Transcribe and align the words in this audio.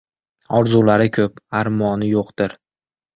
Orzulari 0.59 1.05
ko‘p, 1.17 1.37
armoni 1.59 2.09
yo‘qdir 2.13 2.57